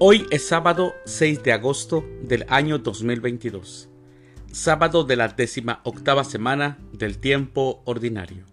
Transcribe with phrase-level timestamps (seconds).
[0.00, 3.88] Hoy es sábado 6 de agosto del año 2022,
[4.52, 8.44] sábado de la décima octava semana del tiempo ordinario.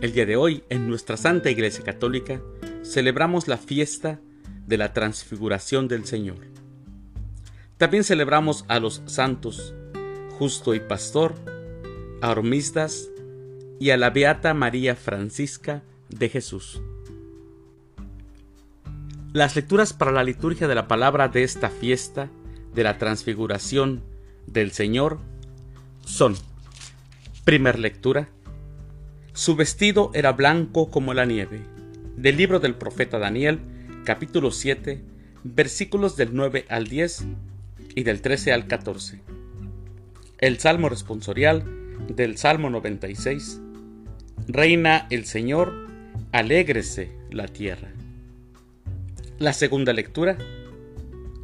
[0.00, 2.40] El día de hoy, en nuestra Santa Iglesia Católica,
[2.84, 4.20] celebramos la fiesta
[4.68, 6.38] de la transfiguración del Señor.
[7.76, 9.74] También celebramos a los santos,
[10.38, 11.34] justo y pastor,
[12.20, 13.10] a Hormisdas
[13.80, 16.80] y a la Beata María Francisca de Jesús.
[19.36, 22.30] Las lecturas para la liturgia de la palabra de esta fiesta
[22.74, 24.02] de la transfiguración
[24.46, 25.18] del Señor
[26.06, 26.36] son,
[27.44, 28.30] primer lectura,
[29.34, 31.60] su vestido era blanco como la nieve,
[32.16, 33.60] del libro del profeta Daniel,
[34.06, 35.02] capítulo 7,
[35.44, 37.26] versículos del 9 al 10
[37.94, 39.20] y del 13 al 14.
[40.38, 41.62] El Salmo responsorial
[42.08, 43.60] del Salmo 96.
[44.48, 45.74] Reina el Señor,
[46.32, 47.95] alégrese la tierra.
[49.38, 50.38] La segunda lectura.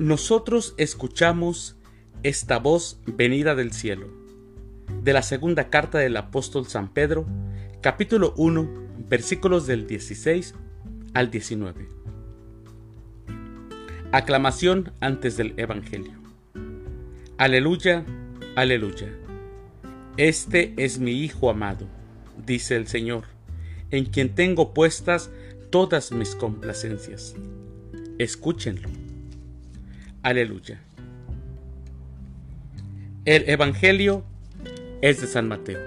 [0.00, 1.76] Nosotros escuchamos
[2.24, 4.08] esta voz venida del cielo.
[5.04, 7.28] De la segunda carta del apóstol San Pedro,
[7.82, 8.68] capítulo 1,
[9.08, 10.56] versículos del 16
[11.14, 11.88] al 19.
[14.10, 16.14] Aclamación antes del Evangelio.
[17.38, 18.04] Aleluya,
[18.56, 19.16] aleluya.
[20.16, 21.86] Este es mi Hijo amado,
[22.44, 23.26] dice el Señor,
[23.92, 25.30] en quien tengo puestas
[25.70, 27.36] todas mis complacencias.
[28.18, 28.88] Escúchenlo.
[30.22, 30.80] Aleluya.
[33.26, 34.24] El Evangelio
[35.02, 35.78] es de San Mateo.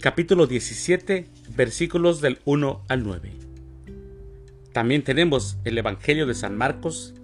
[0.00, 3.30] Capítulo 17, versículos del 1 al 9.
[4.72, 7.14] También tenemos el Evangelio de San Marcos,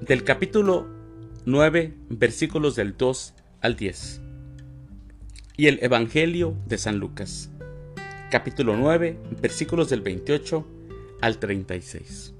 [0.00, 0.88] del capítulo
[1.44, 4.22] 9, versículos del 2 al 10.
[5.58, 7.50] Y el Evangelio de San Lucas,
[8.30, 10.77] capítulo 9, versículos del 28
[11.20, 12.34] al 36.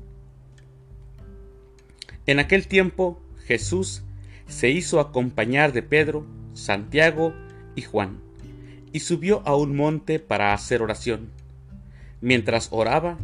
[2.27, 4.03] En aquel tiempo Jesús
[4.47, 7.34] se hizo acompañar de Pedro, Santiago
[7.75, 8.21] y Juan,
[8.93, 11.31] y subió a un monte para hacer oración.
[12.21, 13.19] Mientras oraba,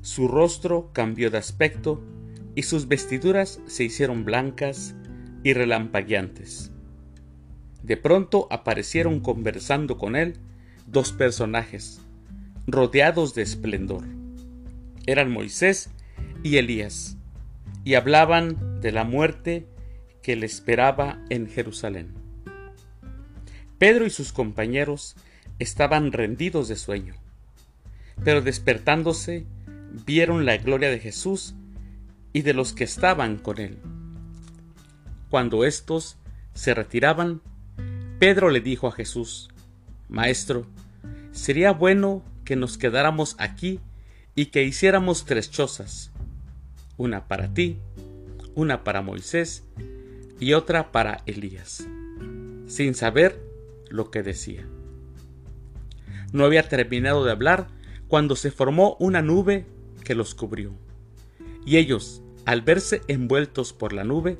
[0.00, 2.02] su rostro cambió de aspecto
[2.54, 4.94] y sus vestiduras se hicieron blancas
[5.42, 6.70] y relampagueantes.
[7.82, 10.38] De pronto aparecieron conversando con él
[10.86, 12.00] dos personajes,
[12.66, 14.15] rodeados de esplendor
[15.06, 15.90] eran Moisés
[16.42, 17.16] y Elías,
[17.84, 19.66] y hablaban de la muerte
[20.22, 22.14] que le esperaba en Jerusalén.
[23.78, 25.16] Pedro y sus compañeros
[25.58, 27.14] estaban rendidos de sueño,
[28.24, 29.46] pero despertándose
[30.04, 31.54] vieron la gloria de Jesús
[32.32, 33.78] y de los que estaban con él.
[35.30, 36.16] Cuando éstos
[36.54, 37.40] se retiraban,
[38.18, 39.50] Pedro le dijo a Jesús,
[40.08, 40.66] Maestro,
[41.32, 43.80] sería bueno que nos quedáramos aquí
[44.36, 46.12] y que hiciéramos tres chozas,
[46.98, 47.78] una para ti,
[48.54, 49.64] una para Moisés
[50.38, 51.88] y otra para Elías,
[52.66, 53.42] sin saber
[53.88, 54.68] lo que decía.
[56.32, 57.68] No había terminado de hablar
[58.08, 59.64] cuando se formó una nube
[60.04, 60.74] que los cubrió,
[61.64, 64.38] y ellos, al verse envueltos por la nube,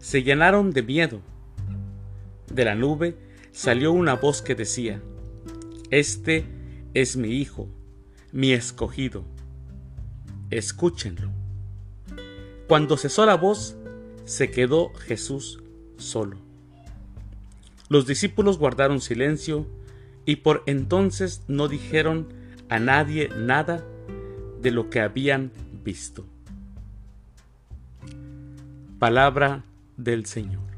[0.00, 1.20] se llenaron de miedo.
[2.52, 3.16] De la nube
[3.52, 5.00] salió una voz que decía,
[5.90, 6.44] Este
[6.92, 7.68] es mi Hijo,
[8.32, 9.24] mi escogido.
[10.50, 11.30] Escúchenlo.
[12.66, 13.76] Cuando cesó la voz,
[14.24, 15.62] se quedó Jesús
[15.96, 16.36] solo.
[17.88, 19.66] Los discípulos guardaron silencio
[20.26, 22.28] y por entonces no dijeron
[22.68, 23.82] a nadie nada
[24.60, 25.50] de lo que habían
[25.82, 26.26] visto.
[28.98, 29.64] Palabra
[29.96, 30.68] del Señor.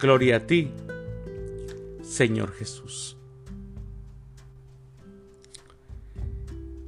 [0.00, 0.70] Gloria a ti,
[2.02, 3.17] Señor Jesús.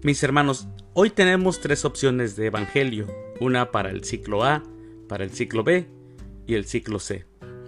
[0.03, 3.07] Mis hermanos, hoy tenemos tres opciones de Evangelio,
[3.39, 4.63] una para el ciclo A,
[5.09, 5.89] para el ciclo B
[6.47, 7.27] y el ciclo C,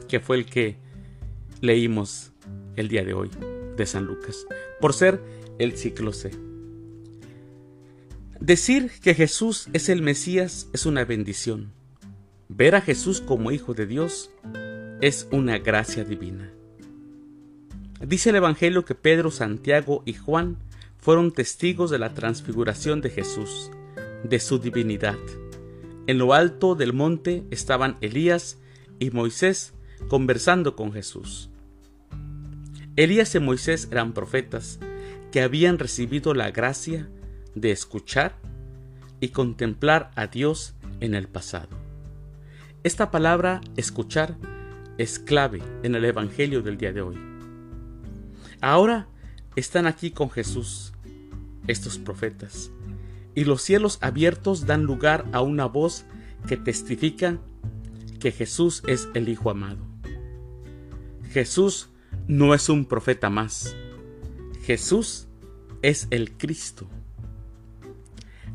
[0.08, 0.78] que fue el que
[1.60, 2.32] leímos
[2.76, 3.28] el día de hoy
[3.76, 4.46] de San Lucas,
[4.80, 5.20] por ser
[5.58, 6.30] el ciclo C.
[8.40, 11.74] Decir que Jesús es el Mesías es una bendición.
[12.48, 14.30] Ver a Jesús como Hijo de Dios
[15.02, 16.50] es una gracia divina.
[18.00, 20.56] Dice el Evangelio que Pedro, Santiago y Juan
[21.02, 23.72] fueron testigos de la transfiguración de Jesús,
[24.22, 25.18] de su divinidad.
[26.06, 28.58] En lo alto del monte estaban Elías
[29.00, 29.74] y Moisés
[30.08, 31.50] conversando con Jesús.
[32.94, 34.78] Elías y Moisés eran profetas
[35.32, 37.08] que habían recibido la gracia
[37.56, 38.36] de escuchar
[39.18, 41.76] y contemplar a Dios en el pasado.
[42.84, 44.36] Esta palabra escuchar
[44.98, 47.18] es clave en el Evangelio del día de hoy.
[48.60, 49.08] Ahora
[49.56, 50.92] están aquí con Jesús,
[51.66, 52.70] estos profetas,
[53.34, 56.04] y los cielos abiertos dan lugar a una voz
[56.46, 57.38] que testifica
[58.20, 59.84] que Jesús es el Hijo amado.
[61.30, 61.88] Jesús
[62.28, 63.74] no es un profeta más.
[64.64, 65.26] Jesús
[65.80, 66.86] es el Cristo.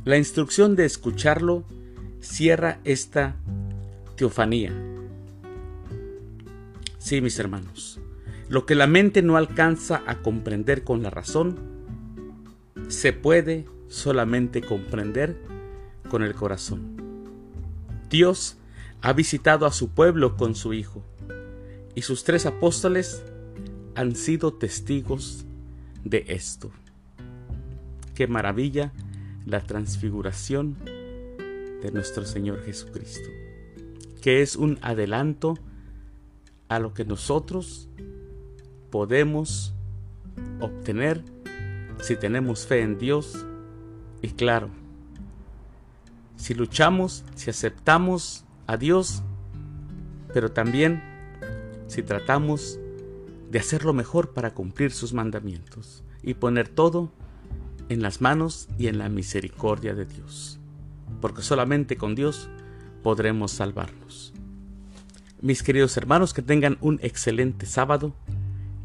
[0.06, 1.66] La instrucción de escucharlo
[2.22, 3.36] cierra esta
[4.16, 4.74] teofanía.
[6.98, 8.00] Sí, mis hermanos,
[8.50, 11.58] lo que la mente no alcanza a comprender con la razón,
[12.88, 15.38] se puede solamente comprender
[16.10, 16.96] con el corazón.
[18.10, 18.58] Dios
[19.02, 21.04] ha visitado a su pueblo con su Hijo,
[21.94, 23.24] y sus tres apóstoles
[23.96, 25.46] han sido testigos
[26.04, 26.72] de esto.
[28.14, 28.94] Qué maravilla
[29.46, 30.78] la transfiguración
[31.82, 33.30] de nuestro Señor Jesucristo,
[34.22, 35.58] que es un adelanto
[36.70, 37.90] a lo que nosotros
[38.89, 39.74] podemos
[40.60, 41.24] obtener
[42.01, 43.45] si tenemos fe en Dios
[44.22, 44.69] y claro,
[46.36, 49.24] si luchamos, si aceptamos a Dios,
[50.34, 51.01] pero también
[51.88, 52.80] si tratamos
[53.50, 57.12] de hacer lo mejor para cumplir sus mandamientos y poner todo
[57.90, 60.60] en las manos y en la misericordia de Dios,
[61.22, 62.50] porque solamente con Dios
[63.04, 64.33] podremos salvarnos.
[65.42, 68.16] Mis queridos hermanos, que tengan un excelente sábado,